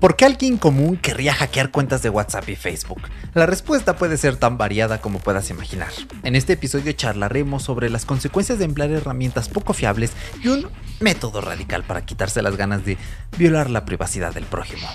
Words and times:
¿Por 0.00 0.16
qué 0.16 0.24
alguien 0.24 0.56
común 0.56 0.96
querría 0.96 1.32
hackear 1.32 1.70
cuentas 1.70 2.02
de 2.02 2.10
WhatsApp 2.10 2.48
y 2.48 2.56
Facebook? 2.56 3.02
La 3.34 3.46
respuesta 3.46 3.94
puede 3.94 4.16
ser 4.16 4.34
tan 4.34 4.58
variada 4.58 5.00
como 5.00 5.20
puedas 5.20 5.48
imaginar. 5.50 5.90
En 6.24 6.34
este 6.34 6.54
episodio 6.54 6.90
charlaremos 6.90 7.62
sobre 7.62 7.88
las 7.88 8.04
consecuencias 8.04 8.58
de 8.58 8.64
emplear 8.64 8.90
herramientas 8.90 9.48
poco 9.48 9.74
fiables 9.74 10.10
y 10.42 10.48
un 10.48 10.66
método 10.98 11.40
radical 11.40 11.84
para 11.84 12.04
quitarse 12.04 12.42
las 12.42 12.56
ganas 12.56 12.84
de 12.84 12.98
violar 13.38 13.70
la 13.70 13.84
privacidad 13.84 14.34
del 14.34 14.44
prójimo. 14.46 14.88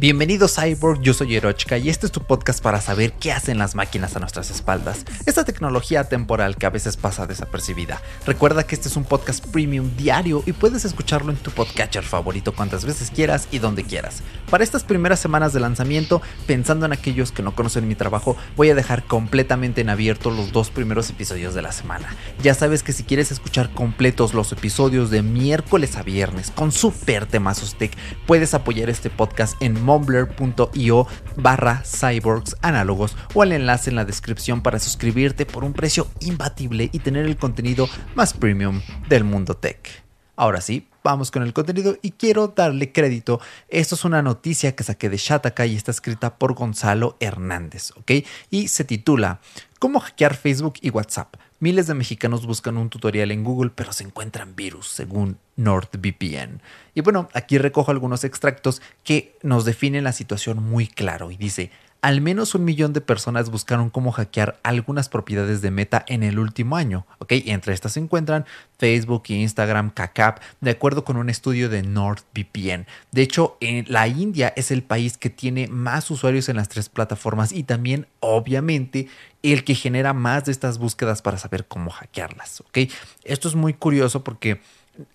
Bienvenido 0.00 0.46
Cyborg, 0.46 1.02
yo 1.02 1.12
soy 1.12 1.34
Erochka 1.34 1.76
y 1.76 1.88
este 1.88 2.06
es 2.06 2.12
tu 2.12 2.20
podcast 2.20 2.62
para 2.62 2.80
saber 2.80 3.14
qué 3.14 3.32
hacen 3.32 3.58
las 3.58 3.74
máquinas 3.74 4.14
a 4.14 4.20
nuestras 4.20 4.48
espaldas. 4.48 5.04
Esta 5.26 5.44
tecnología 5.44 6.04
temporal 6.04 6.54
que 6.56 6.66
a 6.66 6.70
veces 6.70 6.96
pasa 6.96 7.26
desapercibida. 7.26 8.00
Recuerda 8.24 8.62
que 8.62 8.76
este 8.76 8.86
es 8.86 8.96
un 8.96 9.02
podcast 9.02 9.44
premium 9.46 9.90
diario 9.96 10.44
y 10.46 10.52
puedes 10.52 10.84
escucharlo 10.84 11.32
en 11.32 11.36
tu 11.36 11.50
podcatcher 11.50 12.04
favorito 12.04 12.54
cuantas 12.54 12.84
veces 12.84 13.10
quieras 13.10 13.48
y 13.50 13.58
donde 13.58 13.82
quieras. 13.82 14.22
Para 14.48 14.62
estas 14.62 14.84
primeras 14.84 15.18
semanas 15.18 15.52
de 15.52 15.58
lanzamiento, 15.58 16.22
pensando 16.46 16.86
en 16.86 16.92
aquellos 16.92 17.32
que 17.32 17.42
no 17.42 17.56
conocen 17.56 17.88
mi 17.88 17.96
trabajo, 17.96 18.36
voy 18.54 18.70
a 18.70 18.76
dejar 18.76 19.02
completamente 19.02 19.80
en 19.80 19.90
abierto 19.90 20.30
los 20.30 20.52
dos 20.52 20.70
primeros 20.70 21.10
episodios 21.10 21.54
de 21.54 21.62
la 21.62 21.72
semana. 21.72 22.14
Ya 22.40 22.54
sabes 22.54 22.84
que 22.84 22.92
si 22.92 23.02
quieres 23.02 23.32
escuchar 23.32 23.70
completos 23.74 24.32
los 24.32 24.52
episodios 24.52 25.10
de 25.10 25.22
miércoles 25.22 25.96
a 25.96 26.04
viernes 26.04 26.52
con 26.52 26.70
super 26.70 27.26
temazos 27.26 27.74
tech, 27.74 27.90
puedes 28.28 28.54
apoyar 28.54 28.90
este 28.90 29.10
podcast 29.10 29.60
en 29.60 29.87
mumbler.io 29.88 31.06
barra 31.36 31.82
cyborgs 31.82 32.56
análogos 32.60 33.16
o 33.32 33.40
al 33.40 33.52
enlace 33.52 33.88
en 33.88 33.96
la 33.96 34.04
descripción 34.04 34.62
para 34.62 34.78
suscribirte 34.78 35.46
por 35.46 35.64
un 35.64 35.72
precio 35.72 36.06
imbatible 36.20 36.90
y 36.92 36.98
tener 36.98 37.24
el 37.24 37.38
contenido 37.38 37.88
más 38.14 38.34
premium 38.34 38.82
del 39.08 39.24
mundo 39.24 39.54
tech. 39.54 40.04
Ahora 40.36 40.60
sí, 40.60 40.86
vamos 41.02 41.30
con 41.30 41.42
el 41.42 41.54
contenido 41.54 41.96
y 42.02 42.10
quiero 42.10 42.48
darle 42.48 42.92
crédito. 42.92 43.40
Esto 43.70 43.94
es 43.94 44.04
una 44.04 44.20
noticia 44.20 44.76
que 44.76 44.84
saqué 44.84 45.08
de 45.08 45.16
Shataka 45.16 45.64
y 45.64 45.74
está 45.74 45.90
escrita 45.90 46.36
por 46.36 46.52
Gonzalo 46.52 47.16
Hernández, 47.18 47.92
¿ok? 47.96 48.26
Y 48.50 48.68
se 48.68 48.84
titula 48.84 49.40
¿Cómo 49.78 50.00
hackear 50.00 50.36
Facebook 50.36 50.74
y 50.82 50.90
WhatsApp? 50.90 51.34
Miles 51.60 51.88
de 51.88 51.94
mexicanos 51.94 52.46
buscan 52.46 52.76
un 52.76 52.88
tutorial 52.88 53.32
en 53.32 53.42
Google, 53.42 53.72
pero 53.74 53.92
se 53.92 54.04
encuentran 54.04 54.54
virus, 54.54 54.88
según 54.88 55.38
NordVPN. 55.56 56.62
Y 56.94 57.00
bueno, 57.00 57.28
aquí 57.34 57.58
recojo 57.58 57.90
algunos 57.90 58.22
extractos 58.22 58.80
que 59.02 59.36
nos 59.42 59.64
definen 59.64 60.04
la 60.04 60.12
situación 60.12 60.62
muy 60.62 60.86
claro 60.86 61.32
y 61.32 61.36
dice, 61.36 61.72
al 62.00 62.20
menos 62.20 62.54
un 62.54 62.64
millón 62.64 62.92
de 62.92 63.00
personas 63.00 63.50
buscaron 63.50 63.90
cómo 63.90 64.12
hackear 64.12 64.60
algunas 64.62 65.08
propiedades 65.08 65.62
de 65.62 65.70
Meta 65.70 66.04
en 66.06 66.22
el 66.22 66.38
último 66.38 66.76
año. 66.76 67.06
¿ok? 67.18 67.32
Entre 67.46 67.74
estas 67.74 67.92
se 67.92 68.00
encuentran 68.00 68.46
Facebook, 68.78 69.24
Instagram, 69.28 69.90
KKAP, 69.90 70.40
de 70.60 70.70
acuerdo 70.70 71.04
con 71.04 71.16
un 71.16 71.28
estudio 71.28 71.68
de 71.68 71.82
NordVPN. 71.82 72.86
De 73.10 73.22
hecho, 73.22 73.56
la 73.86 74.06
India 74.06 74.52
es 74.56 74.70
el 74.70 74.82
país 74.82 75.18
que 75.18 75.30
tiene 75.30 75.66
más 75.66 76.10
usuarios 76.10 76.48
en 76.48 76.56
las 76.56 76.68
tres 76.68 76.88
plataformas 76.88 77.52
y 77.52 77.64
también, 77.64 78.06
obviamente, 78.20 79.08
el 79.42 79.64
que 79.64 79.74
genera 79.74 80.12
más 80.12 80.44
de 80.44 80.52
estas 80.52 80.78
búsquedas 80.78 81.20
para 81.20 81.38
saber 81.38 81.66
cómo 81.66 81.90
hackearlas. 81.90 82.60
¿ok? 82.60 82.90
Esto 83.24 83.48
es 83.48 83.56
muy 83.56 83.74
curioso 83.74 84.22
porque 84.22 84.60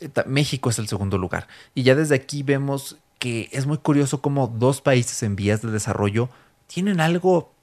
eh, 0.01 0.09
México 0.25 0.69
es 0.69 0.79
el 0.79 0.87
segundo 0.87 1.17
lugar. 1.17 1.47
Y 1.75 1.83
ya 1.83 1.95
desde 1.95 2.15
aquí 2.15 2.43
vemos 2.43 2.97
que 3.19 3.47
es 3.53 3.65
muy 3.65 3.77
curioso 3.77 4.21
cómo 4.21 4.47
dos 4.47 4.81
países 4.81 5.23
en 5.23 5.37
vías 5.37 5.61
de 5.61 5.71
desarrollo 5.71 6.29
tienen 6.67 6.99
algo 6.99 7.53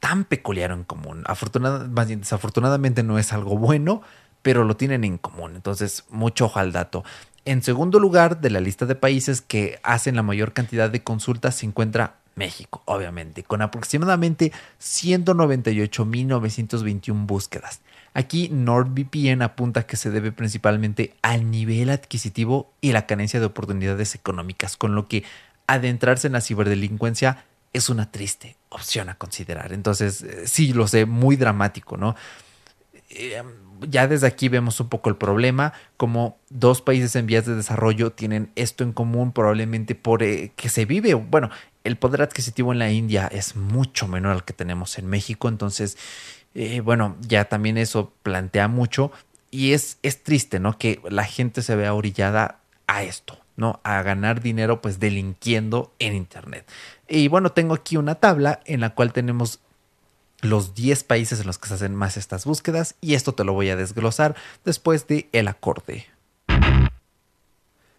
tan 0.00 0.24
peculiar 0.24 0.72
en 0.72 0.84
común. 0.84 1.22
Afortunadamente, 1.26 2.16
desafortunadamente 2.16 3.02
no 3.02 3.18
es 3.18 3.32
algo 3.32 3.56
bueno, 3.56 4.02
pero 4.42 4.64
lo 4.64 4.76
tienen 4.76 5.04
en 5.04 5.18
común. 5.18 5.54
Entonces, 5.54 6.04
mucho 6.08 6.46
ojo 6.46 6.58
al 6.58 6.72
dato. 6.72 7.04
En 7.44 7.62
segundo 7.62 8.00
lugar 8.00 8.40
de 8.40 8.50
la 8.50 8.60
lista 8.60 8.86
de 8.86 8.94
países 8.94 9.40
que 9.40 9.78
hacen 9.82 10.16
la 10.16 10.22
mayor 10.22 10.52
cantidad 10.52 10.90
de 10.90 11.02
consultas 11.02 11.56
se 11.56 11.66
encuentra 11.66 12.16
México, 12.34 12.82
obviamente, 12.86 13.42
con 13.42 13.62
aproximadamente 13.62 14.52
198.921 14.80 17.26
búsquedas. 17.26 17.80
Aquí 18.14 18.48
NordVPN 18.50 19.42
apunta 19.42 19.86
que 19.86 19.96
se 19.96 20.10
debe 20.10 20.32
principalmente 20.32 21.14
al 21.22 21.50
nivel 21.50 21.90
adquisitivo 21.90 22.72
y 22.80 22.92
la 22.92 23.06
carencia 23.06 23.40
de 23.40 23.46
oportunidades 23.46 24.14
económicas, 24.14 24.76
con 24.76 24.94
lo 24.94 25.06
que 25.06 25.24
adentrarse 25.66 26.26
en 26.26 26.32
la 26.32 26.40
ciberdelincuencia 26.40 27.44
es 27.72 27.88
una 27.88 28.10
triste 28.10 28.56
opción 28.68 29.08
a 29.08 29.16
considerar. 29.16 29.72
Entonces, 29.72 30.22
eh, 30.22 30.46
sí, 30.46 30.72
lo 30.72 30.88
sé, 30.88 31.06
muy 31.06 31.36
dramático, 31.36 31.96
¿no? 31.96 32.16
Eh, 33.10 33.42
ya 33.88 34.06
desde 34.06 34.26
aquí 34.26 34.48
vemos 34.48 34.78
un 34.80 34.88
poco 34.88 35.08
el 35.08 35.16
problema, 35.16 35.72
como 35.96 36.38
dos 36.48 36.82
países 36.82 37.16
en 37.16 37.26
vías 37.26 37.46
de 37.46 37.56
desarrollo 37.56 38.12
tienen 38.12 38.50
esto 38.54 38.84
en 38.84 38.92
común 38.92 39.32
probablemente 39.32 39.94
por 39.94 40.22
eh, 40.22 40.52
que 40.54 40.68
se 40.68 40.84
vive, 40.84 41.14
bueno, 41.14 41.50
el 41.82 41.96
poder 41.96 42.22
adquisitivo 42.22 42.72
en 42.72 42.78
la 42.78 42.90
India 42.90 43.26
es 43.32 43.56
mucho 43.56 44.06
menor 44.06 44.32
al 44.32 44.44
que 44.44 44.52
tenemos 44.52 44.98
en 44.98 45.06
México, 45.06 45.48
entonces, 45.48 45.96
bueno, 46.84 47.16
ya 47.22 47.46
también 47.46 47.78
eso 47.78 48.12
plantea 48.22 48.68
mucho 48.68 49.12
y 49.50 49.72
es, 49.72 49.98
es 50.02 50.22
triste, 50.22 50.60
¿no? 50.60 50.76
Que 50.76 51.00
la 51.08 51.24
gente 51.24 51.62
se 51.62 51.74
vea 51.76 51.94
orillada 51.94 52.60
a 52.86 53.02
esto, 53.02 53.39
¿no? 53.56 53.80
A 53.84 54.02
ganar 54.02 54.40
dinero 54.40 54.80
pues 54.80 54.98
delinquiendo 55.00 55.92
en 55.98 56.14
Internet. 56.14 56.66
Y 57.08 57.28
bueno, 57.28 57.52
tengo 57.52 57.74
aquí 57.74 57.96
una 57.96 58.16
tabla 58.16 58.60
en 58.64 58.80
la 58.80 58.94
cual 58.94 59.12
tenemos 59.12 59.60
los 60.42 60.74
10 60.74 61.04
países 61.04 61.40
en 61.40 61.46
los 61.46 61.56
que 61.58 61.68
se 61.68 61.74
hacen 61.74 61.94
más 61.94 62.16
estas 62.16 62.44
búsquedas 62.44 62.96
y 63.00 63.14
esto 63.14 63.34
te 63.34 63.44
lo 63.44 63.52
voy 63.52 63.70
a 63.70 63.76
desglosar 63.76 64.34
después 64.64 65.06
de 65.06 65.28
el 65.32 65.46
acorde. 65.48 66.06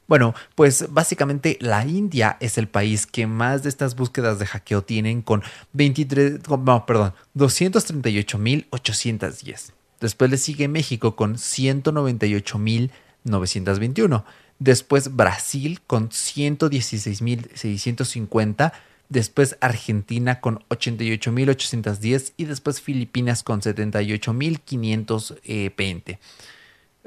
Bueno, 0.08 0.34
pues 0.56 0.88
básicamente 0.90 1.58
la 1.62 1.86
India 1.86 2.36
es 2.42 2.58
el 2.58 2.68
país 2.68 3.08
que 3.08 3.28
más 3.28 3.64
de 3.64 3.70
estas 3.70 3.96
búsquedas 3.96 4.40
de 4.40 4.46
hackeo 4.46 4.82
tienen 4.82 5.22
con 5.22 5.42
23, 5.72 6.42
no, 6.50 6.86
perdón, 6.86 7.14
238.810. 7.38 9.72
Después 10.02 10.30
le 10.30 10.38
sigue 10.38 10.68
México 10.68 11.16
con 11.16 11.36
198.921. 11.36 14.26
Después 14.62 15.16
Brasil 15.16 15.82
con 15.88 16.10
116.650. 16.10 18.74
Después 19.10 19.58
Argentina 19.60 20.40
con 20.40 20.60
88.810 20.70 22.34
y 22.38 22.46
después 22.46 22.80
Filipinas 22.80 23.42
con 23.42 23.62
78.520. 23.62 26.20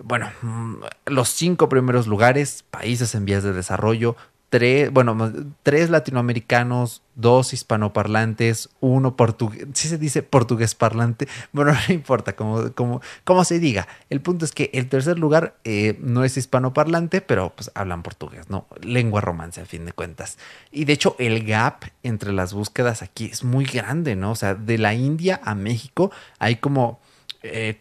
Bueno, 0.02 0.32
mm, 0.42 0.78
los 1.06 1.28
cinco 1.28 1.68
primeros 1.68 2.08
lugares, 2.08 2.64
países 2.72 3.14
en 3.14 3.24
vías 3.24 3.44
de 3.44 3.52
desarrollo, 3.52 4.16
tres, 4.54 4.92
bueno, 4.92 5.32
tres 5.64 5.90
latinoamericanos, 5.90 7.02
dos 7.16 7.52
hispanoparlantes, 7.52 8.70
uno 8.78 9.16
portugués, 9.16 9.66
si 9.72 9.88
se 9.88 9.98
dice 9.98 10.22
portugués 10.22 10.76
parlante, 10.76 11.26
bueno, 11.52 11.72
no 11.72 11.92
importa 11.92 12.36
cómo, 12.36 12.70
cómo, 13.24 13.44
se 13.44 13.58
diga. 13.58 13.88
El 14.10 14.20
punto 14.20 14.44
es 14.44 14.52
que 14.52 14.70
el 14.72 14.88
tercer 14.88 15.18
lugar 15.18 15.56
eh, 15.64 15.98
no 16.00 16.22
es 16.22 16.36
hispanoparlante, 16.36 17.20
pero 17.20 17.52
pues 17.56 17.72
hablan 17.74 18.04
portugués, 18.04 18.48
¿no? 18.48 18.68
Lengua 18.80 19.20
romance 19.20 19.60
a 19.60 19.66
fin 19.66 19.86
de 19.86 19.92
cuentas. 19.92 20.38
Y 20.70 20.84
de 20.84 20.92
hecho 20.92 21.16
el 21.18 21.44
gap 21.44 21.86
entre 22.04 22.32
las 22.32 22.54
búsquedas 22.54 23.02
aquí 23.02 23.24
es 23.24 23.42
muy 23.42 23.64
grande, 23.64 24.14
¿no? 24.14 24.30
O 24.30 24.36
sea, 24.36 24.54
de 24.54 24.78
la 24.78 24.94
India 24.94 25.40
a 25.42 25.56
México 25.56 26.12
hay 26.38 26.56
como 26.56 27.00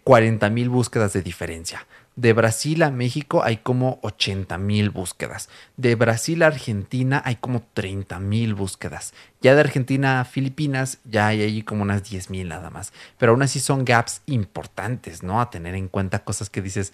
40 0.05 0.47
eh, 0.47 0.49
mil 0.49 0.69
búsquedas 0.69 1.13
de 1.13 1.21
diferencia. 1.21 1.85
De 2.15 2.33
Brasil 2.33 2.83
a 2.83 2.91
México 2.91 3.43
hay 3.43 3.57
como 3.57 3.99
80 4.03 4.57
mil 4.59 4.91
búsquedas. 4.91 5.49
De 5.77 5.95
Brasil 5.95 6.43
a 6.43 6.47
Argentina 6.47 7.21
hay 7.25 7.37
como 7.37 7.63
30 7.73 8.19
mil 8.19 8.53
búsquedas. 8.53 9.13
Ya 9.41 9.55
de 9.55 9.61
Argentina 9.61 10.21
a 10.21 10.25
Filipinas 10.25 10.99
ya 11.05 11.27
hay 11.27 11.41
allí 11.41 11.63
como 11.63 11.81
unas 11.81 12.07
10 12.07 12.29
mil 12.29 12.49
nada 12.49 12.69
más. 12.69 12.93
Pero 13.17 13.31
aún 13.31 13.41
así 13.41 13.59
son 13.59 13.83
gaps 13.83 14.21
importantes, 14.27 15.23
¿no? 15.23 15.41
A 15.41 15.49
tener 15.49 15.73
en 15.73 15.87
cuenta 15.87 16.23
cosas 16.23 16.51
que 16.51 16.61
dices, 16.61 16.93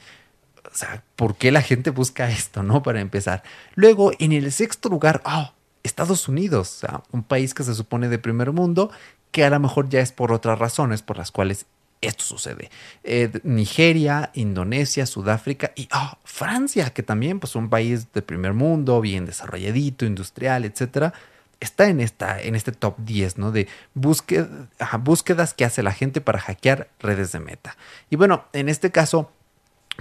o 0.72 0.76
sea, 0.76 1.04
¿por 1.18 1.36
qué 1.36 1.52
la 1.52 1.62
gente 1.62 1.90
busca 1.90 2.30
esto, 2.30 2.64
no? 2.64 2.82
Para 2.82 3.02
empezar. 3.02 3.44
Luego, 3.76 4.12
en 4.20 4.32
el 4.32 4.50
sexto 4.54 4.88
lugar, 4.88 5.22
oh, 5.26 5.52
Estados 5.84 6.28
Unidos, 6.28 6.86
un 7.12 7.24
país 7.24 7.54
que 7.54 7.64
se 7.64 7.76
supone 7.76 8.08
de 8.10 8.20
primer 8.20 8.52
mundo, 8.52 8.92
que 9.32 9.44
a 9.44 9.50
lo 9.50 9.60
mejor 9.60 9.90
ya 9.90 10.00
es 10.00 10.12
por 10.12 10.32
otras 10.32 10.60
razones 10.60 11.02
por 11.02 11.18
las 11.18 11.32
cuales 11.32 11.66
esto 12.02 12.24
sucede. 12.24 12.70
Eh, 13.04 13.30
Nigeria, 13.44 14.32
Indonesia, 14.34 15.06
Sudáfrica 15.06 15.72
y 15.76 15.88
ah, 15.92 16.18
Francia, 16.24 16.92
que 16.92 17.04
también 17.04 17.40
pues 17.40 17.56
un 17.56 17.70
país 17.70 18.12
de 18.14 18.22
primer 18.22 18.54
mundo, 18.54 19.02
bien 19.02 19.26
desarrolladito, 19.26 20.06
industrial, 20.06 20.66
etcétera. 20.66 21.14
está 21.60 21.90
en, 21.90 22.00
esta, 22.00 22.40
en 22.42 22.56
este 22.56 22.72
top 22.72 22.96
10, 23.00 23.38
¿no? 23.38 23.52
De 23.52 23.68
búsquedas 23.94 25.54
que 25.54 25.66
hace 25.66 25.84
la 25.84 25.92
gente 25.92 26.22
para 26.22 26.40
hackear 26.40 26.90
redes 27.00 27.34
de 27.34 27.40
meta. 27.40 27.76
Y 28.10 28.16
bueno, 28.16 28.46
en 28.54 28.70
este 28.70 28.92
caso, 28.92 29.32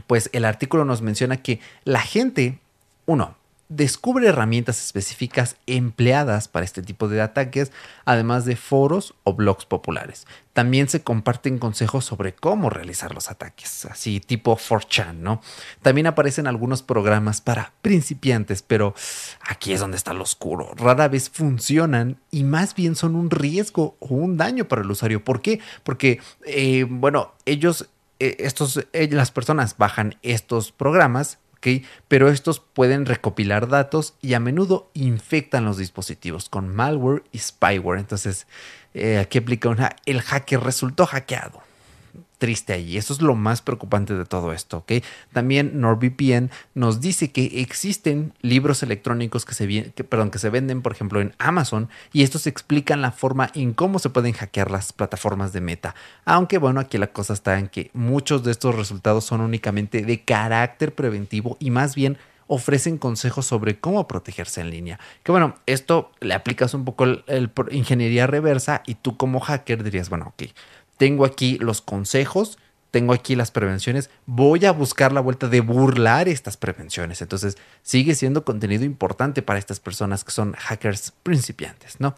pues 0.07 0.31
el 0.33 0.45
artículo 0.45 0.85
nos 0.85 1.03
menciona 1.03 1.39
que 1.39 1.61
la 1.85 2.01
gente, 2.01 2.61
uno, 3.07 3.37
descubre 3.69 4.29
herramientas 4.29 4.83
específicas 4.83 5.57
empleadas 5.67 6.49
para 6.49 6.65
este 6.65 6.83
tipo 6.83 7.09
de 7.09 7.21
ataques, 7.21 7.71
además 8.05 8.45
de 8.45 8.57
foros 8.57 9.15
o 9.25 9.35
blogs 9.35 9.67
populares. 9.67 10.27
También 10.55 10.89
se 10.89 11.03
comparten 11.03 11.59
consejos 11.59 12.05
sobre 12.05 12.35
cómo 12.35 12.71
realizar 12.71 13.15
los 13.15 13.31
ataques, 13.31 13.85
así 13.85 14.21
tipo 14.21 14.57
4chan, 14.57 15.17
¿no? 15.17 15.41
También 15.83 16.07
aparecen 16.07 16.47
algunos 16.47 16.83
programas 16.83 17.41
para 17.41 17.73
principiantes, 17.83 18.63
pero 18.63 18.95
aquí 19.47 19.73
es 19.73 19.81
donde 19.81 19.99
está 19.99 20.15
lo 20.15 20.23
oscuro. 20.23 20.73
Rara 20.75 21.09
vez 21.09 21.29
funcionan 21.31 22.19
y 22.31 22.45
más 22.45 22.75
bien 22.75 22.97
son 22.97 23.15
un 23.15 23.31
riesgo 23.31 23.97
o 24.01 24.15
un 24.15 24.37
daño 24.37 24.67
para 24.67 24.83
el 24.83 24.91
usuario. 24.91 25.23
¿Por 25.23 25.43
qué? 25.43 25.61
Porque, 25.85 26.21
eh, 26.47 26.87
bueno, 26.89 27.35
ellos 27.45 27.89
eh, 28.21 28.37
estos, 28.41 28.85
eh, 28.93 29.09
las 29.13 29.31
personas 29.31 29.77
bajan 29.79 30.17
estos 30.23 30.73
programas 30.73 31.39
pero 32.09 32.29
estos 32.29 32.61
pueden 32.61 33.07
recopilar 33.07 33.69
datos 33.69 34.15
y 34.23 34.35
a 34.35 34.41
menudo 34.41 34.91
infectan 34.95 35.65
los 35.65 35.77
dispositivos 35.77 36.49
con 36.49 36.75
malware 36.75 37.25
y 37.33 37.39
spyware. 37.39 38.01
Entonces, 38.01 38.47
eh, 38.95 39.19
aquí 39.19 39.39
aplica 39.39 39.69
una, 39.69 39.97
el 40.07 40.23
hacker 40.23 40.61
resultó 40.61 41.07
hackeado 41.07 41.68
triste 42.39 42.73
ahí. 42.73 42.97
Eso 42.97 43.13
es 43.13 43.21
lo 43.21 43.35
más 43.35 43.61
preocupante 43.61 44.15
de 44.15 44.25
todo 44.25 44.53
esto, 44.53 44.79
¿ok? 44.79 44.93
También 45.33 45.81
NordVPN 45.81 46.51
nos 46.75 47.01
dice 47.01 47.31
que 47.31 47.61
existen 47.61 48.33
libros 48.41 48.83
electrónicos 48.83 49.45
que 49.45 49.55
se, 49.55 49.93
perdón, 50.09 50.31
que 50.31 50.39
se 50.39 50.51
venden, 50.51 50.83
por 50.83 50.93
ejemplo, 50.93 51.21
en 51.21 51.35
Amazon 51.39 51.89
y 52.13 52.23
estos 52.23 52.47
explican 52.47 53.03
la 53.03 53.13
forma 53.13 53.51
en 53.55 53.75
cómo 53.75 53.99
se 53.99 54.11
pueden 54.11 54.33
hackear 54.33 54.71
las 54.71 54.93
plataformas 54.93 55.53
de 55.53 55.61
Meta. 55.61 55.95
Aunque 56.25 56.59
bueno, 56.59 56.81
aquí 56.81 56.97
la 56.97 57.09
cosa 57.09 57.33
está 57.33 57.59
en 57.59 57.69
que 57.69 57.91
muchos 57.93 58.45
de 58.45 58.53
estos 58.53 58.75
resultados 58.75 59.25
son 59.25 59.41
únicamente 59.41 60.03
de 60.03 60.25
carácter 60.25 60.95
preventivo 60.95 61.57
y 61.61 61.71
más 61.71 61.95
bien 61.95 62.19
ofrecen 62.49 62.99
consejos 62.99 63.47
sobre 63.47 63.79
cómo 63.79 64.09
protegerse 64.09 64.61
en 64.61 64.71
línea. 64.71 64.99
Que 65.23 65.31
bueno, 65.31 65.55
esto 65.67 66.11
le 66.21 66.35
aplicas 66.35 66.75
un 66.75 66.85
poco 66.85 67.05
el, 67.05 67.53
ingeniería 67.71 68.27
reversa 68.27 68.83
y 68.87 68.95
tú 68.95 69.17
como 69.17 69.39
hacker 69.39 69.85
dirías, 69.85 70.09
bueno, 70.09 70.29
ok, 70.29 70.51
tengo 70.99 71.25
aquí 71.25 71.57
los 71.59 71.81
consejos, 71.81 72.59
tengo 72.91 73.13
aquí 73.13 73.37
las 73.37 73.51
prevenciones, 73.51 74.11
voy 74.27 74.67
a 74.67 74.73
buscar 74.73 75.13
la 75.13 75.21
vuelta 75.21 75.49
de 75.49 75.61
burlar 75.61 76.29
estas 76.29 76.57
prevenciones. 76.57 77.23
Entonces 77.23 77.57
sigue 77.83 78.15
siendo 78.15 78.45
contenido 78.45 78.85
importante 78.85 79.41
para 79.41 79.59
estas 79.59 79.81
personas 79.81 80.25
que 80.25 80.33
son 80.33 80.53
hackers 80.53 81.13
principiantes, 81.23 82.01
¿no? 82.01 82.15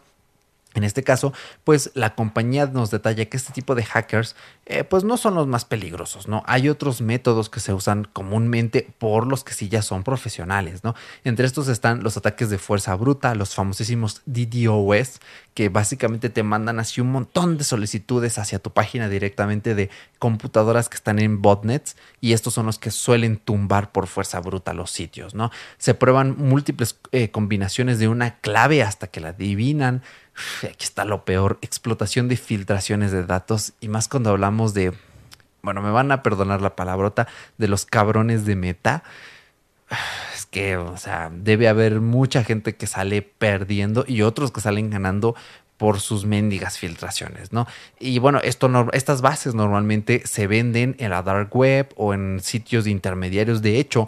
En 0.73 0.85
este 0.85 1.03
caso, 1.03 1.33
pues 1.63 1.91
la 1.95 2.15
compañía 2.15 2.65
nos 2.65 2.91
detalla 2.91 3.25
que 3.25 3.35
este 3.35 3.51
tipo 3.51 3.75
de 3.75 3.83
hackers 3.83 4.35
eh, 4.65 4.85
pues 4.85 5.03
no 5.03 5.17
son 5.17 5.35
los 5.35 5.45
más 5.47 5.65
peligrosos, 5.65 6.29
¿no? 6.29 6.43
Hay 6.45 6.69
otros 6.69 7.01
métodos 7.01 7.49
que 7.49 7.59
se 7.59 7.73
usan 7.73 8.05
comúnmente 8.05 8.87
por 8.97 9.27
los 9.27 9.43
que 9.43 9.53
sí 9.53 9.67
ya 9.67 9.81
son 9.81 10.03
profesionales, 10.03 10.85
¿no? 10.85 10.95
Entre 11.25 11.45
estos 11.45 11.67
están 11.67 12.03
los 12.03 12.15
ataques 12.15 12.49
de 12.49 12.57
fuerza 12.57 12.95
bruta, 12.95 13.35
los 13.35 13.53
famosísimos 13.53 14.21
DDoS, 14.25 15.19
que 15.53 15.67
básicamente 15.67 16.29
te 16.29 16.43
mandan 16.43 16.79
así 16.79 17.01
un 17.01 17.11
montón 17.11 17.57
de 17.57 17.65
solicitudes 17.65 18.37
hacia 18.37 18.59
tu 18.59 18.71
página 18.71 19.09
directamente 19.09 19.75
de 19.75 19.89
computadoras 20.19 20.87
que 20.87 20.95
están 20.95 21.19
en 21.19 21.41
botnets 21.41 21.97
y 22.21 22.31
estos 22.31 22.53
son 22.53 22.65
los 22.65 22.79
que 22.79 22.91
suelen 22.91 23.37
tumbar 23.37 23.91
por 23.91 24.07
fuerza 24.07 24.39
bruta 24.39 24.73
los 24.73 24.91
sitios, 24.91 25.35
¿no? 25.35 25.51
Se 25.77 25.93
prueban 25.95 26.37
múltiples 26.37 26.97
eh, 27.11 27.29
combinaciones 27.29 27.99
de 27.99 28.07
una 28.07 28.37
clave 28.39 28.83
hasta 28.83 29.07
que 29.07 29.19
la 29.19 29.29
adivinan 29.29 30.01
aquí 30.63 30.83
está 30.83 31.05
lo 31.05 31.25
peor, 31.25 31.57
explotación 31.61 32.27
de 32.27 32.37
filtraciones 32.37 33.11
de 33.11 33.23
datos 33.23 33.73
y 33.79 33.87
más 33.87 34.07
cuando 34.07 34.29
hablamos 34.29 34.73
de, 34.73 34.93
bueno, 35.61 35.81
me 35.81 35.91
van 35.91 36.11
a 36.11 36.23
perdonar 36.23 36.61
la 36.61 36.75
palabrota, 36.75 37.27
de 37.57 37.67
los 37.67 37.85
cabrones 37.85 38.45
de 38.45 38.55
meta. 38.55 39.03
Es 40.33 40.45
que, 40.45 40.77
o 40.77 40.97
sea, 40.97 41.29
debe 41.33 41.67
haber 41.67 41.99
mucha 41.99 42.43
gente 42.43 42.75
que 42.75 42.87
sale 42.87 43.21
perdiendo 43.21 44.05
y 44.07 44.21
otros 44.21 44.51
que 44.51 44.61
salen 44.61 44.89
ganando 44.89 45.35
por 45.77 45.99
sus 45.99 46.25
mendigas 46.25 46.77
filtraciones, 46.77 47.51
¿no? 47.51 47.67
Y 47.99 48.19
bueno, 48.19 48.39
esto 48.43 48.69
estas 48.93 49.21
bases 49.21 49.55
normalmente 49.55 50.21
se 50.25 50.45
venden 50.45 50.95
en 50.99 51.09
la 51.09 51.23
dark 51.23 51.53
web 51.55 51.91
o 51.95 52.13
en 52.13 52.39
sitios 52.39 52.85
intermediarios. 52.85 53.61
De 53.61 53.79
hecho, 53.79 54.07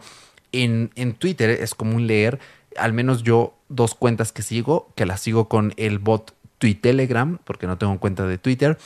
en, 0.52 0.92
en 0.96 1.14
Twitter 1.16 1.50
es 1.50 1.74
común 1.74 2.06
leer 2.06 2.40
al 2.78 2.94
menos 2.94 3.24
yo 3.24 3.56
dos 3.76 3.96
cuentas 3.96 4.32
que 4.32 4.42
sigo, 4.42 4.92
que 4.96 5.06
las 5.06 5.22
sigo 5.22 5.48
con 5.48 5.74
el 5.78 6.00
bot 6.00 6.34
Tweetelegram, 6.60 7.40
porque 7.44 7.68
no 7.68 7.78
tengo 7.78 8.00
cuenta 8.00 8.26
de 8.26 8.38
Twitter. 8.38 8.78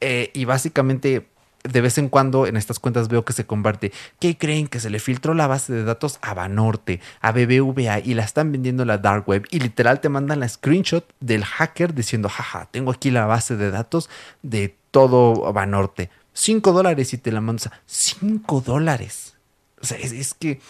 Eh, 0.00 0.30
y 0.34 0.44
básicamente 0.44 1.26
de 1.64 1.80
vez 1.80 1.98
en 1.98 2.08
cuando 2.08 2.46
en 2.46 2.56
estas 2.56 2.78
cuentas 2.78 3.08
veo 3.08 3.24
que 3.24 3.32
se 3.32 3.46
comparte. 3.46 3.92
¿Qué 4.18 4.36
creen? 4.36 4.66
Que 4.66 4.80
se 4.80 4.90
le 4.90 4.98
filtró 4.98 5.34
la 5.34 5.46
base 5.46 5.72
de 5.72 5.84
datos 5.84 6.18
a 6.22 6.34
Banorte, 6.34 7.00
a 7.20 7.32
BBVA 7.32 8.00
y 8.00 8.14
la 8.14 8.24
están 8.24 8.52
vendiendo 8.52 8.82
en 8.82 8.88
la 8.88 8.98
dark 8.98 9.28
web. 9.28 9.46
Y 9.50 9.60
literal 9.60 10.00
te 10.00 10.08
mandan 10.08 10.40
la 10.40 10.48
screenshot 10.48 11.08
del 11.20 11.44
hacker 11.44 11.94
diciendo, 11.94 12.28
jaja, 12.28 12.68
tengo 12.70 12.90
aquí 12.90 13.10
la 13.10 13.26
base 13.26 13.56
de 13.56 13.70
datos 13.70 14.10
de 14.42 14.74
todo 14.90 15.52
Banorte. 15.52 16.10
5 16.34 16.72
dólares 16.72 17.12
y 17.12 17.18
te 17.18 17.30
la 17.30 17.40
mandas. 17.40 17.70
5 17.86 18.62
dólares. 18.62 19.34
O 19.80 19.86
sea, 19.86 19.98
es 19.98 20.34
que 20.34 20.60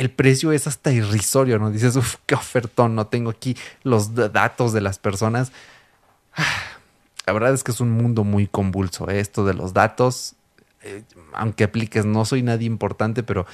el 0.00 0.10
precio 0.10 0.52
es 0.52 0.66
hasta 0.66 0.92
irrisorio, 0.92 1.58
¿no? 1.58 1.70
Dices, 1.70 1.94
uff, 1.94 2.16
qué 2.24 2.34
ofertón, 2.34 2.94
no 2.94 3.08
tengo 3.08 3.28
aquí 3.28 3.54
los 3.82 4.14
datos 4.14 4.72
de 4.72 4.80
las 4.80 4.98
personas. 4.98 5.52
La 7.26 7.34
verdad 7.34 7.52
es 7.52 7.62
que 7.62 7.70
es 7.70 7.80
un 7.80 7.90
mundo 7.90 8.24
muy 8.24 8.46
convulso, 8.46 9.10
¿eh? 9.10 9.20
esto 9.20 9.44
de 9.44 9.52
los 9.52 9.74
datos. 9.74 10.36
Eh, 10.82 11.02
aunque 11.34 11.64
apliques, 11.64 12.06
no 12.06 12.24
soy 12.24 12.42
nadie 12.42 12.66
importante, 12.66 13.22
pero 13.22 13.46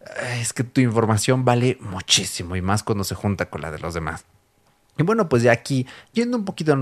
eh, 0.00 0.38
es 0.40 0.54
que 0.54 0.64
tu 0.64 0.80
información 0.80 1.44
vale 1.44 1.76
muchísimo 1.80 2.56
y 2.56 2.62
más 2.62 2.82
cuando 2.82 3.04
se 3.04 3.14
junta 3.14 3.50
con 3.50 3.60
la 3.60 3.70
de 3.70 3.78
los 3.78 3.92
demás. 3.92 4.24
Y 4.96 5.02
bueno, 5.02 5.28
pues 5.28 5.42
ya 5.42 5.52
aquí, 5.52 5.86
yendo 6.14 6.38
un 6.38 6.46
poquito, 6.46 6.74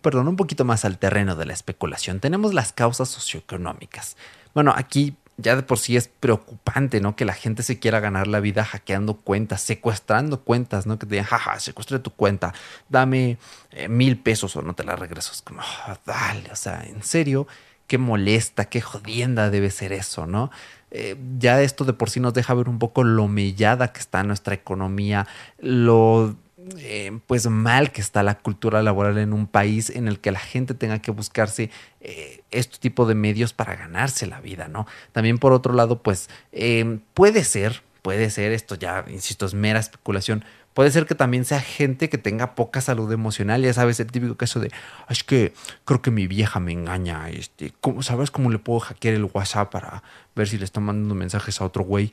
perdón, 0.00 0.28
un 0.28 0.36
poquito 0.36 0.64
más 0.64 0.84
al 0.84 0.98
terreno 0.98 1.34
de 1.34 1.44
la 1.44 1.54
especulación, 1.54 2.20
tenemos 2.20 2.54
las 2.54 2.72
causas 2.72 3.08
socioeconómicas. 3.08 4.16
Bueno, 4.54 4.72
aquí 4.76 5.16
ya 5.36 5.56
de 5.56 5.62
por 5.62 5.78
sí 5.78 5.96
es 5.96 6.08
preocupante, 6.08 7.00
¿no? 7.00 7.16
Que 7.16 7.24
la 7.24 7.34
gente 7.34 7.62
se 7.62 7.78
quiera 7.78 8.00
ganar 8.00 8.26
la 8.26 8.40
vida 8.40 8.64
hackeando 8.64 9.14
cuentas, 9.14 9.60
secuestrando 9.62 10.40
cuentas, 10.40 10.86
¿no? 10.86 10.98
Que 10.98 11.06
te 11.06 11.14
digan, 11.16 11.26
jaja, 11.26 11.58
secuestré 11.60 11.98
tu 11.98 12.10
cuenta, 12.10 12.54
dame 12.88 13.38
eh, 13.72 13.88
mil 13.88 14.18
pesos 14.18 14.54
o 14.56 14.62
no 14.62 14.74
te 14.74 14.84
la 14.84 14.96
regreso. 14.96 15.32
Es 15.32 15.42
como, 15.42 15.60
ah, 15.60 15.98
dale, 16.06 16.50
o 16.52 16.56
sea, 16.56 16.84
en 16.84 17.02
serio, 17.02 17.46
qué 17.86 17.98
molesta, 17.98 18.66
qué 18.66 18.80
jodienda 18.80 19.50
debe 19.50 19.70
ser 19.70 19.92
eso, 19.92 20.26
¿no? 20.26 20.50
Eh, 20.90 21.16
ya 21.38 21.60
esto 21.60 21.84
de 21.84 21.92
por 21.92 22.08
sí 22.08 22.20
nos 22.20 22.34
deja 22.34 22.54
ver 22.54 22.68
un 22.68 22.78
poco 22.78 23.02
lo 23.02 23.26
mellada 23.26 23.92
que 23.92 23.98
está 23.98 24.22
nuestra 24.22 24.54
economía, 24.54 25.26
lo 25.58 26.36
eh, 26.78 27.18
pues 27.26 27.46
mal 27.46 27.92
que 27.92 28.00
está 28.00 28.22
la 28.22 28.38
cultura 28.38 28.82
laboral 28.82 29.18
en 29.18 29.32
un 29.32 29.46
país 29.46 29.90
en 29.90 30.08
el 30.08 30.20
que 30.20 30.32
la 30.32 30.38
gente 30.38 30.72
tenga 30.74 31.00
que 31.00 31.10
buscarse 31.10 31.70
eh, 32.00 32.42
este 32.50 32.78
tipo 32.78 33.06
de 33.06 33.14
medios 33.14 33.52
para 33.52 33.76
ganarse 33.76 34.26
la 34.26 34.40
vida, 34.40 34.68
¿no? 34.68 34.86
También 35.12 35.38
por 35.38 35.52
otro 35.52 35.74
lado, 35.74 36.02
pues 36.02 36.30
eh, 36.52 37.00
puede 37.12 37.44
ser, 37.44 37.82
puede 38.02 38.30
ser, 38.30 38.52
esto 38.52 38.76
ya, 38.76 39.04
insisto, 39.08 39.46
es 39.46 39.54
mera 39.54 39.78
especulación, 39.78 40.44
puede 40.72 40.90
ser 40.90 41.06
que 41.06 41.14
también 41.14 41.44
sea 41.44 41.60
gente 41.60 42.08
que 42.08 42.18
tenga 42.18 42.54
poca 42.54 42.80
salud 42.80 43.12
emocional, 43.12 43.62
ya 43.62 43.72
sabes, 43.74 44.00
el 44.00 44.10
típico 44.10 44.36
caso 44.36 44.60
de, 44.60 44.70
es 45.08 45.22
que 45.22 45.52
creo 45.84 46.00
que 46.00 46.10
mi 46.10 46.26
vieja 46.26 46.60
me 46.60 46.72
engaña, 46.72 47.28
este, 47.30 47.74
¿cómo, 47.80 48.02
¿sabes 48.02 48.30
cómo 48.30 48.50
le 48.50 48.58
puedo 48.58 48.80
hackear 48.80 49.14
el 49.14 49.24
WhatsApp 49.24 49.70
para 49.70 50.02
ver 50.34 50.48
si 50.48 50.56
le 50.56 50.64
están 50.64 50.84
mandando 50.84 51.14
mensajes 51.14 51.60
a 51.60 51.64
otro 51.64 51.84
güey? 51.84 52.12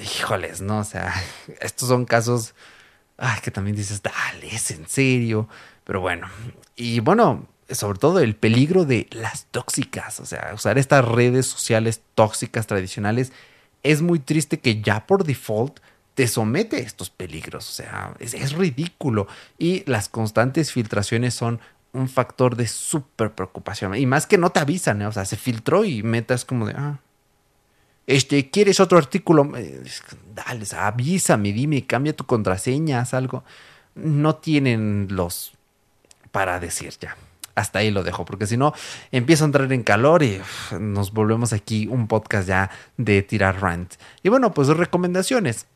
híjoles, 0.00 0.60
¿no? 0.60 0.78
O 0.78 0.84
sea, 0.84 1.12
estos 1.60 1.88
son 1.88 2.04
casos 2.04 2.54
ay, 3.18 3.40
que 3.42 3.50
también 3.50 3.76
dices, 3.76 4.02
dale, 4.02 4.48
es 4.54 4.70
en 4.70 4.88
serio. 4.88 5.48
Pero 5.84 6.00
bueno, 6.00 6.28
y 6.76 7.00
bueno, 7.00 7.46
sobre 7.70 7.98
todo 7.98 8.20
el 8.20 8.36
peligro 8.36 8.84
de 8.84 9.06
las 9.10 9.46
tóxicas, 9.46 10.20
o 10.20 10.26
sea, 10.26 10.52
usar 10.54 10.78
estas 10.78 11.04
redes 11.04 11.46
sociales 11.46 12.02
tóxicas 12.14 12.66
tradicionales, 12.66 13.32
es 13.82 14.02
muy 14.02 14.18
triste 14.18 14.58
que 14.60 14.80
ya 14.80 15.06
por 15.06 15.24
default 15.24 15.78
te 16.14 16.28
somete 16.28 16.76
a 16.76 16.80
estos 16.80 17.10
peligros, 17.10 17.68
o 17.68 17.72
sea, 17.72 18.14
es, 18.20 18.52
ridículo. 18.52 19.26
Y 19.58 19.82
las 19.90 20.08
constantes 20.08 20.72
filtraciones 20.72 21.34
son 21.34 21.60
un 21.92 22.08
factor 22.08 22.56
de 22.56 22.66
súper 22.66 23.32
preocupación. 23.32 23.94
Y 23.96 24.06
más 24.06 24.26
que 24.26 24.38
no 24.38 24.50
te 24.50 24.60
avisan, 24.60 25.02
¿eh? 25.02 25.06
o 25.06 25.12
sea, 25.12 25.24
se 25.24 25.36
filtró 25.36 25.84
y 25.84 26.02
metas 26.02 26.44
como 26.44 26.66
de, 26.66 26.74
ah, 26.76 27.00
este, 28.06 28.50
¿quieres 28.50 28.80
otro 28.80 28.98
artículo? 28.98 29.50
Dale, 30.34 30.66
avísame, 30.76 31.52
dime, 31.52 31.86
cambia 31.86 32.14
tu 32.14 32.24
contraseña, 32.24 33.04
algo. 33.12 33.44
No 33.94 34.36
tienen 34.36 35.08
los 35.10 35.52
para 36.30 36.58
decir 36.60 36.92
ya. 37.00 37.16
Hasta 37.54 37.78
ahí 37.78 37.92
lo 37.92 38.02
dejo, 38.02 38.24
porque 38.24 38.46
si 38.46 38.56
no, 38.56 38.74
empiezo 39.12 39.44
a 39.44 39.46
entrar 39.46 39.72
en 39.72 39.84
calor 39.84 40.24
y 40.24 40.40
nos 40.80 41.12
volvemos 41.12 41.52
aquí 41.52 41.86
un 41.86 42.08
podcast 42.08 42.48
ya 42.48 42.70
de 42.96 43.22
tirar 43.22 43.62
rant. 43.62 43.94
Y 44.24 44.28
bueno, 44.28 44.52
pues 44.52 44.68
recomendaciones. 44.68 45.66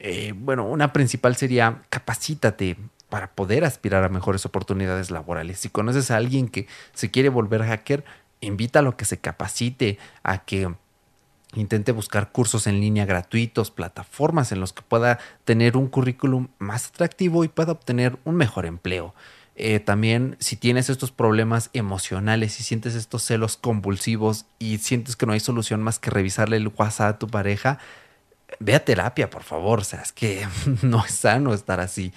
Eh, 0.00 0.34
bueno, 0.34 0.66
una 0.66 0.92
principal 0.92 1.36
sería 1.36 1.82
capacítate 1.88 2.76
para 3.08 3.30
poder 3.30 3.64
aspirar 3.64 4.02
a 4.02 4.08
mejores 4.08 4.44
oportunidades 4.44 5.12
laborales. 5.12 5.60
Si 5.60 5.68
conoces 5.68 6.10
a 6.10 6.16
alguien 6.16 6.48
que 6.48 6.66
se 6.92 7.12
quiere 7.12 7.28
volver 7.28 7.62
hacker, 7.62 8.04
invítalo 8.40 8.90
a 8.90 8.96
que 8.96 9.04
se 9.04 9.18
capacite, 9.18 9.98
a 10.24 10.38
que 10.38 10.74
intente 11.54 11.92
buscar 11.92 12.32
cursos 12.32 12.66
en 12.66 12.80
línea 12.80 13.04
gratuitos, 13.04 13.70
plataformas 13.70 14.52
en 14.52 14.60
los 14.60 14.72
que 14.72 14.82
pueda 14.82 15.18
tener 15.44 15.76
un 15.76 15.88
currículum 15.88 16.48
más 16.58 16.88
atractivo 16.88 17.44
y 17.44 17.48
pueda 17.48 17.72
obtener 17.72 18.18
un 18.24 18.36
mejor 18.36 18.66
empleo. 18.66 19.14
Eh, 19.54 19.80
también 19.80 20.36
si 20.40 20.56
tienes 20.56 20.88
estos 20.88 21.12
problemas 21.12 21.68
emocionales, 21.74 22.54
si 22.54 22.62
sientes 22.62 22.94
estos 22.94 23.22
celos 23.22 23.58
convulsivos 23.58 24.46
y 24.58 24.78
sientes 24.78 25.14
que 25.14 25.26
no 25.26 25.34
hay 25.34 25.40
solución 25.40 25.82
más 25.82 25.98
que 25.98 26.10
revisarle 26.10 26.56
el 26.56 26.68
WhatsApp 26.68 27.16
a 27.16 27.18
tu 27.18 27.28
pareja, 27.28 27.78
ve 28.60 28.74
a 28.74 28.84
terapia, 28.84 29.28
por 29.28 29.42
favor. 29.42 29.80
O 29.80 29.84
sea, 29.84 30.00
es 30.00 30.12
que 30.12 30.46
no 30.82 31.04
es 31.04 31.12
sano 31.12 31.52
estar 31.52 31.80
así. 31.80 32.12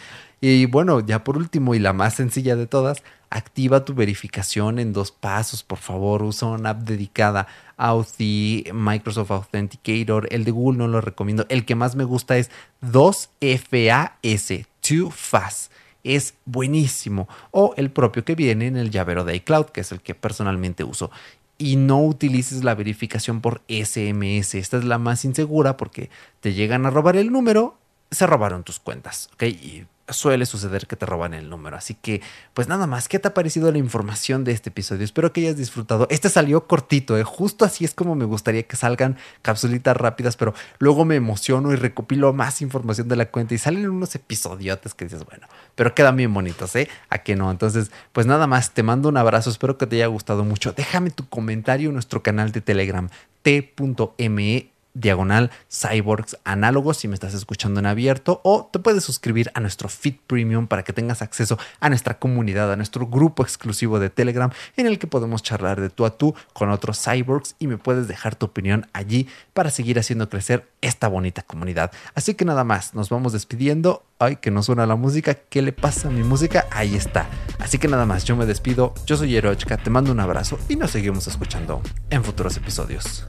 Y 0.47 0.67
bueno, 0.67 0.99
ya 0.99 1.23
por 1.23 1.37
último 1.37 1.73
y 1.73 1.79
la 1.79 1.91
más 1.91 2.13
sencilla 2.13 2.55
de 2.55 2.67
todas, 2.67 3.01
activa 3.31 3.83
tu 3.83 3.95
verificación 3.95 4.77
en 4.77 4.93
dos 4.93 5.11
pasos, 5.11 5.63
por 5.63 5.79
favor. 5.79 6.21
Usa 6.21 6.49
una 6.49 6.69
app 6.69 6.83
dedicada 6.83 7.47
Authy, 7.77 8.65
Microsoft 8.71 9.31
Authenticator. 9.31 10.27
El 10.29 10.43
de 10.43 10.51
Google 10.51 10.77
no 10.77 10.87
lo 10.87 11.01
recomiendo. 11.01 11.47
El 11.49 11.65
que 11.65 11.73
más 11.73 11.95
me 11.95 12.03
gusta 12.03 12.37
es 12.37 12.51
2FAS, 12.83 14.67
2FAS 14.83 15.69
es 16.03 16.35
buenísimo. 16.45 17.27
O 17.49 17.73
el 17.75 17.89
propio 17.89 18.23
que 18.23 18.35
viene 18.35 18.67
en 18.67 18.77
el 18.77 18.91
llavero 18.91 19.25
de 19.25 19.37
iCloud, 19.37 19.65
que 19.71 19.81
es 19.81 19.91
el 19.91 20.01
que 20.01 20.13
personalmente 20.13 20.83
uso. 20.83 21.09
Y 21.57 21.75
no 21.75 22.03
utilices 22.03 22.63
la 22.63 22.75
verificación 22.75 23.41
por 23.41 23.63
SMS. 23.67 24.53
Esta 24.53 24.77
es 24.77 24.83
la 24.83 24.99
más 24.99 25.25
insegura 25.25 25.75
porque 25.75 26.11
te 26.39 26.53
llegan 26.53 26.85
a 26.85 26.91
robar 26.91 27.15
el 27.17 27.31
número, 27.31 27.79
se 28.11 28.27
robaron 28.27 28.63
tus 28.63 28.77
cuentas. 28.77 29.31
¿ok? 29.33 29.43
Y 29.45 29.87
suele 30.09 30.45
suceder 30.45 30.87
que 30.87 30.95
te 30.95 31.05
roban 31.05 31.33
el 31.33 31.49
número. 31.49 31.77
Así 31.77 31.95
que, 31.95 32.21
pues 32.53 32.67
nada 32.67 32.87
más, 32.87 33.07
¿qué 33.07 33.19
te 33.19 33.27
ha 33.27 33.33
parecido 33.33 33.71
la 33.71 33.77
información 33.77 34.43
de 34.43 34.51
este 34.51 34.69
episodio? 34.69 35.03
Espero 35.03 35.33
que 35.33 35.41
hayas 35.41 35.57
disfrutado. 35.57 36.07
Este 36.09 36.29
salió 36.29 36.67
cortito, 36.67 37.17
¿eh? 37.17 37.23
justo 37.23 37.65
así 37.65 37.85
es 37.85 37.93
como 37.93 38.15
me 38.15 38.25
gustaría 38.25 38.63
que 38.63 38.75
salgan 38.75 39.17
capsulitas 39.41 39.97
rápidas, 39.97 40.37
pero 40.37 40.53
luego 40.79 41.05
me 41.05 41.15
emociono 41.15 41.73
y 41.73 41.75
recopilo 41.75 42.33
más 42.33 42.61
información 42.61 43.07
de 43.07 43.15
la 43.15 43.31
cuenta 43.31 43.55
y 43.55 43.57
salen 43.57 43.89
unos 43.89 44.13
episodiotes 44.15 44.93
que 44.93 45.05
dices, 45.05 45.25
bueno, 45.25 45.47
pero 45.75 45.95
quedan 45.95 46.17
bien 46.17 46.33
bonitos, 46.33 46.75
¿eh? 46.75 46.87
¿A 47.09 47.19
que 47.19 47.35
no? 47.35 47.49
Entonces, 47.49 47.91
pues 48.11 48.27
nada 48.27 48.47
más, 48.47 48.73
te 48.73 48.83
mando 48.83 49.09
un 49.09 49.17
abrazo, 49.17 49.49
espero 49.49 49.77
que 49.77 49.87
te 49.87 49.97
haya 49.97 50.07
gustado 50.07 50.43
mucho. 50.43 50.73
Déjame 50.73 51.09
tu 51.09 51.27
comentario 51.27 51.89
en 51.89 51.93
nuestro 51.93 52.21
canal 52.21 52.51
de 52.51 52.61
Telegram, 52.61 53.09
t.me 53.41 54.74
diagonal 54.95 55.51
cyborgs 55.69 56.37
análogos 56.43 56.97
si 56.97 57.07
me 57.07 57.13
estás 57.13 57.35
escuchando 57.35 57.79
en 57.79 57.85
abierto 57.85 58.41
o 58.43 58.67
te 58.71 58.79
puedes 58.79 59.03
suscribir 59.03 59.51
a 59.53 59.59
nuestro 59.59 59.89
feed 59.89 60.15
premium 60.25 60.65
para 60.65 60.83
que 60.83 60.93
tengas 60.93 61.21
acceso 61.21 61.59
a 61.79 61.89
nuestra 61.89 62.17
comunidad, 62.17 62.71
a 62.71 62.75
nuestro 62.75 63.05
grupo 63.05 63.43
exclusivo 63.43 63.99
de 63.99 64.09
Telegram 64.09 64.49
en 64.77 64.87
el 64.87 64.97
que 64.97 65.05
podemos 65.05 65.43
charlar 65.43 65.79
de 65.79 65.89
tú 65.89 66.05
a 66.05 66.17
tú 66.17 66.33
con 66.53 66.71
otros 66.71 66.99
cyborgs 67.03 67.55
y 67.59 67.67
me 67.67 67.77
puedes 67.77 68.07
dejar 68.07 68.35
tu 68.35 68.47
opinión 68.47 68.87
allí 68.93 69.27
para 69.53 69.69
seguir 69.69 69.99
haciendo 69.99 70.29
crecer 70.29 70.67
esta 70.81 71.07
bonita 71.07 71.41
comunidad. 71.41 71.91
Así 72.13 72.33
que 72.33 72.45
nada 72.45 72.63
más, 72.63 72.93
nos 72.93 73.09
vamos 73.09 73.33
despidiendo. 73.33 74.03
Ay, 74.17 74.37
que 74.37 74.51
no 74.51 74.63
suena 74.63 74.85
la 74.85 74.95
música. 74.95 75.33
¿Qué 75.33 75.61
le 75.61 75.73
pasa 75.73 76.07
a 76.07 76.11
mi 76.11 76.23
música? 76.23 76.65
Ahí 76.71 76.95
está. 76.95 77.27
Así 77.59 77.77
que 77.77 77.87
nada 77.87 78.05
más, 78.05 78.23
yo 78.23 78.35
me 78.35 78.45
despido. 78.45 78.93
Yo 79.05 79.17
soy 79.17 79.35
Erochka, 79.35 79.77
te 79.77 79.89
mando 79.89 80.11
un 80.11 80.19
abrazo 80.19 80.57
y 80.69 80.75
nos 80.75 80.91
seguimos 80.91 81.27
escuchando 81.27 81.81
en 82.09 82.23
futuros 82.23 82.55
episodios. 82.57 83.25